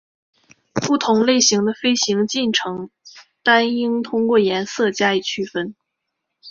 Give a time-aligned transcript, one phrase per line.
[0.73, 2.89] 不同类型的飞行进程
[3.43, 5.75] 单应通过颜色加以区别。